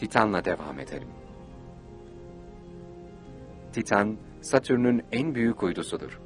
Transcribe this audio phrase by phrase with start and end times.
[0.00, 1.08] Titan'la devam edelim.
[3.72, 6.20] Titan, Satürn'ün en büyük uydusudur.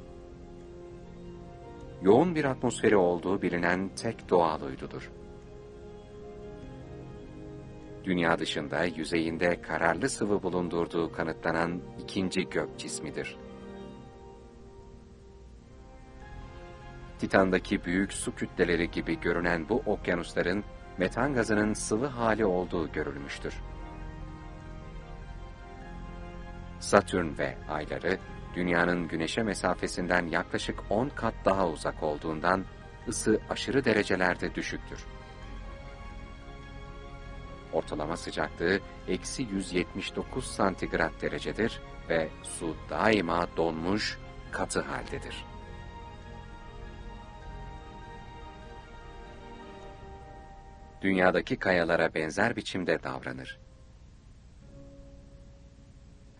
[2.01, 5.11] Yoğun bir atmosferi olduğu bilinen tek doğal uydudur.
[8.03, 13.37] Dünya dışında yüzeyinde kararlı sıvı bulundurduğu kanıtlanan ikinci gök cismidir.
[17.19, 20.63] Titan'daki büyük su kütleleri gibi görünen bu okyanusların
[20.97, 23.53] metan gazının sıvı hali olduğu görülmüştür.
[26.79, 28.17] Satürn ve ayları
[28.55, 32.65] Dünya'nın güneşe mesafesinden yaklaşık 10 kat daha uzak olduğundan
[33.07, 35.05] ısı aşırı derecelerde düşüktür.
[37.73, 44.17] Ortalama sıcaklığı eksi 179 santigrat derecedir ve su daima donmuş,
[44.51, 45.45] katı haldedir.
[51.05, 53.59] Dünyadaki kayalara benzer biçimde davranır.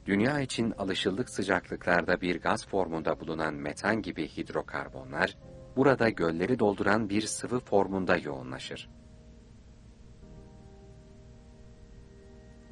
[0.06, 5.38] Dünya için alışıldık sıcaklıklarda bir gaz formunda bulunan metan gibi hidrokarbonlar,
[5.76, 8.90] burada gölleri dolduran bir sıvı formunda yoğunlaşır.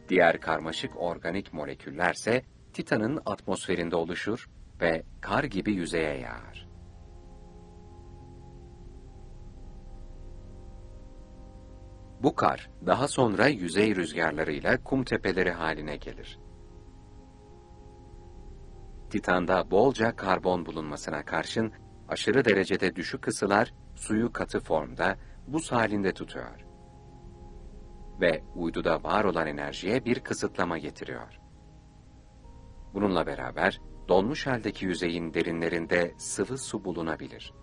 [0.09, 4.49] Diğer karmaşık organik moleküllerse Titan'ın atmosferinde oluşur
[4.81, 6.72] ve kar gibi yüzeye yağar.
[12.23, 16.39] Bu kar daha sonra yüzey rüzgarlarıyla kum tepeleri haline gelir.
[19.09, 21.73] Titan'da bolca karbon bulunmasına karşın
[22.09, 26.65] aşırı derecede düşük ısılar suyu katı formda buz halinde tutuyor.
[28.21, 31.39] Ve uyduda var olan enerjiye bir kısıtlama getiriyor.
[32.93, 37.53] Bununla beraber donmuş haldeki yüzeyin derinlerinde sıvı su bulunabilir.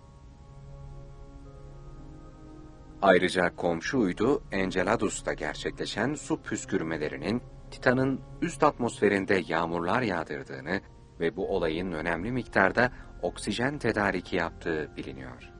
[3.01, 10.81] Ayrıca komşu uydu Enceladus'ta gerçekleşen su püskürmelerinin Titan'ın üst atmosferinde yağmurlar yağdırdığını
[11.19, 12.91] ve bu olayın önemli miktarda
[13.21, 15.51] oksijen tedariki yaptığı biliniyor.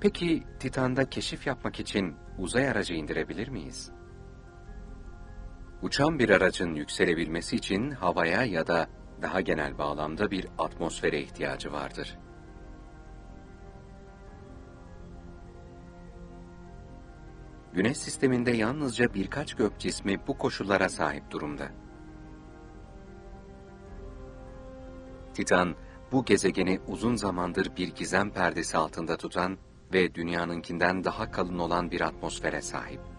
[0.00, 3.90] Peki Titan'da keşif yapmak için uzay aracı indirebilir miyiz?
[5.82, 8.88] Uçan bir aracın yükselebilmesi için havaya ya da
[9.22, 12.18] daha genel bağlamda bir atmosfere ihtiyacı vardır.
[17.72, 21.68] Güneş sisteminde yalnızca birkaç gök cismi bu koşullara sahip durumda.
[25.34, 25.74] Titan,
[26.12, 29.58] bu gezegeni uzun zamandır bir gizem perdesi altında tutan
[29.92, 33.15] ve dünyanınkinden daha kalın olan bir atmosfere sahip.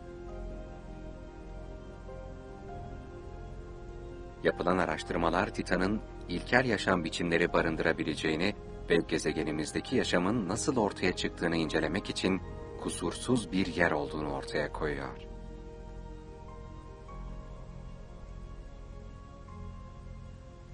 [4.47, 8.55] Yapılan araştırmalar Titan'ın ilkel yaşam biçimleri barındırabileceğini
[8.89, 12.41] ve gezegenimizdeki yaşamın nasıl ortaya çıktığını incelemek için
[12.81, 15.17] kusursuz bir yer olduğunu ortaya koyuyor.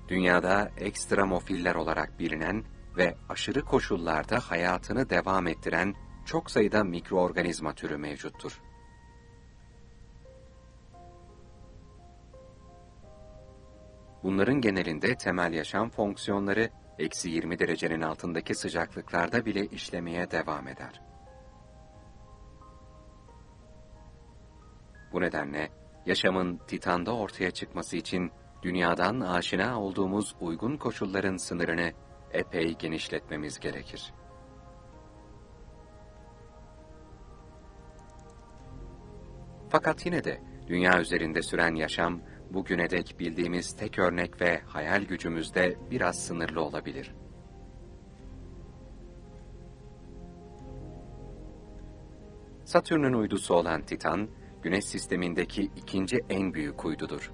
[0.07, 2.63] Dünyada ekstremofiller olarak bilinen
[2.97, 5.95] ve aşırı koşullarda hayatını devam ettiren
[6.25, 8.61] çok sayıda mikroorganizma türü mevcuttur.
[14.23, 16.69] Bunların genelinde temel yaşam fonksiyonları
[16.99, 21.01] eksi 20 derecenin altındaki sıcaklıklarda bile işlemeye devam eder.
[25.13, 25.69] Bu nedenle
[26.05, 28.31] yaşamın Titan'da ortaya çıkması için
[28.63, 31.91] dünyadan aşina olduğumuz uygun koşulların sınırını
[32.31, 34.13] epey genişletmemiz gerekir.
[39.69, 42.21] Fakat yine de dünya üzerinde süren yaşam
[42.53, 47.15] bugüne dek bildiğimiz tek örnek ve hayal gücümüzde biraz sınırlı olabilir.
[52.65, 54.29] Satürn'ün uydusu olan Titan,
[54.61, 57.31] Güneş sistemindeki ikinci en büyük uydudur.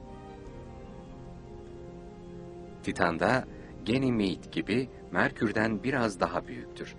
[2.83, 3.47] Titan'da
[3.87, 6.95] Ganymede gibi Merkür'den biraz daha büyüktür.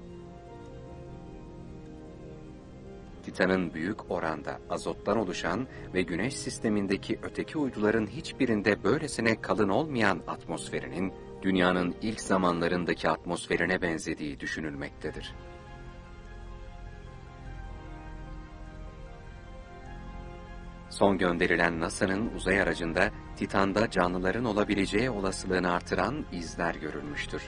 [3.30, 11.12] Titan'ın büyük oranda azottan oluşan ve Güneş sistemindeki öteki uyduların hiçbirinde böylesine kalın olmayan atmosferinin,
[11.42, 15.34] Dünya'nın ilk zamanlarındaki atmosferine benzediği düşünülmektedir.
[20.90, 27.42] Son gönderilen NASA'nın uzay aracında Titan'da canlıların olabileceği olasılığını artıran izler görülmüştür.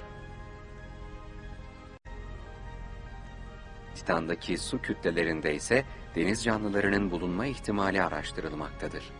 [3.95, 5.85] Titan'daki su kütlelerinde ise
[6.15, 9.13] deniz canlılarının bulunma ihtimali araştırılmaktadır.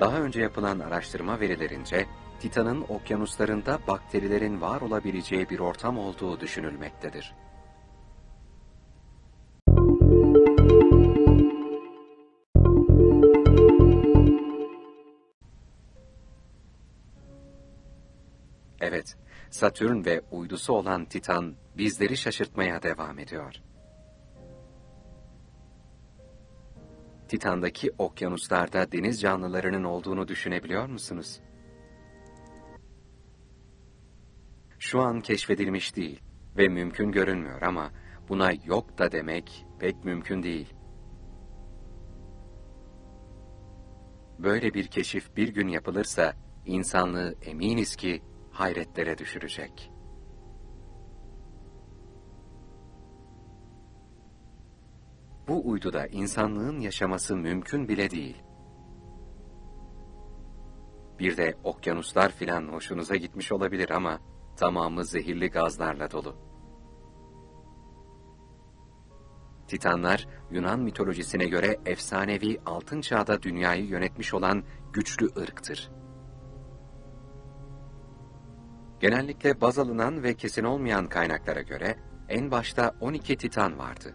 [0.00, 2.06] Daha önce yapılan araştırma verilerince,
[2.40, 7.34] Titan'ın okyanuslarında bakterilerin var olabileceği bir ortam olduğu düşünülmektedir.
[18.80, 19.16] Evet,
[19.50, 23.54] Satürn ve uydusu olan Titan bizleri şaşırtmaya devam ediyor.
[27.28, 31.40] Titan'daki okyanuslarda deniz canlılarının olduğunu düşünebiliyor musunuz?
[34.78, 36.20] Şu an keşfedilmiş değil
[36.56, 37.90] ve mümkün görünmüyor ama
[38.28, 40.74] buna yok da demek pek mümkün değil.
[44.38, 46.34] Böyle bir keşif bir gün yapılırsa
[46.66, 49.92] insanlığı eminiz ki hayretlere düşürecek.
[55.48, 58.42] Bu uyduda insanlığın yaşaması mümkün bile değil.
[61.18, 64.20] Bir de okyanuslar filan hoşunuza gitmiş olabilir ama
[64.56, 66.36] tamamı zehirli gazlarla dolu.
[69.68, 75.90] Titanlar, Yunan mitolojisine göre efsanevi altın çağda dünyayı yönetmiş olan güçlü ırktır.
[79.00, 81.96] Genellikle baz alınan ve kesin olmayan kaynaklara göre
[82.28, 84.14] en başta 12 titan vardı.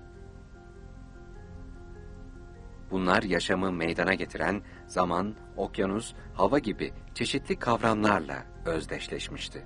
[2.91, 9.65] Bunlar yaşamı meydana getiren zaman, okyanus, hava gibi çeşitli kavramlarla özdeşleşmişti.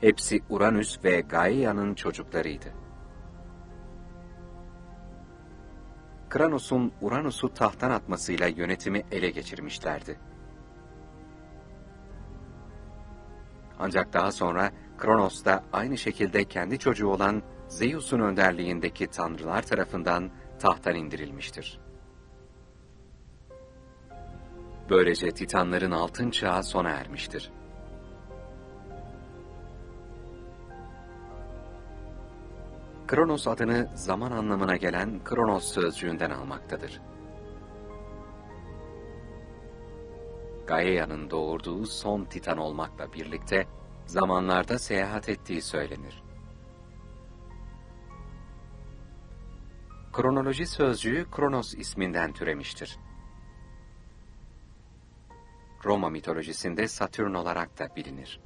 [0.00, 2.72] Hepsi Uranüs ve Gaia'nın çocuklarıydı.
[6.28, 10.29] Kranos'un Uranüs'ü tahttan atmasıyla yönetimi ele geçirmişlerdi.
[13.80, 20.94] Ancak daha sonra Kronos da aynı şekilde kendi çocuğu olan Zeus'un önderliğindeki tanrılar tarafından tahttan
[20.94, 21.80] indirilmiştir.
[24.90, 27.50] Böylece Titanların altın çağı sona ermiştir.
[33.06, 37.00] Kronos adını zaman anlamına gelen Kronos sözcüğünden almaktadır.
[40.70, 43.66] Gaia'nın doğurduğu son Titan olmakla birlikte
[44.06, 46.22] zamanlarda seyahat ettiği söylenir.
[50.12, 52.98] Kronoloji sözcüğü Kronos isminden türemiştir.
[55.84, 58.40] Roma mitolojisinde Satürn olarak da bilinir.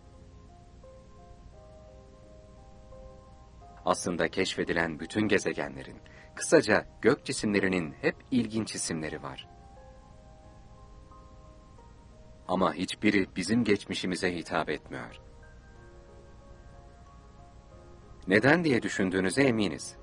[3.84, 6.00] Aslında keşfedilen bütün gezegenlerin,
[6.34, 9.53] kısaca gök cisimlerinin hep ilginç isimleri var.
[12.48, 15.20] Ama hiçbiri bizim geçmişimize hitap etmiyor.
[18.28, 19.96] Neden diye düşündüğünüze eminiz.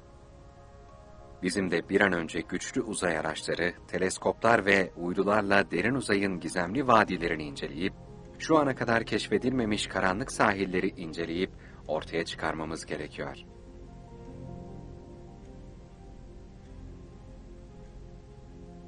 [1.44, 7.44] Bizim de bir an önce güçlü uzay araçları, teleskoplar ve uydularla derin uzayın gizemli vadilerini
[7.44, 7.94] inceleyip,
[8.40, 11.52] şu ana kadar keşfedilmemiş karanlık sahilleri inceleyip
[11.88, 13.38] ortaya çıkarmamız gerekiyor.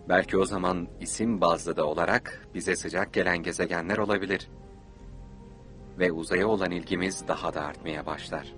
[0.10, 4.50] Belki o zaman isim bazlı da olarak bize sıcak gelen gezegenler olabilir.
[6.00, 8.54] Ve uzaya olan ilgimiz daha da artmaya başlar.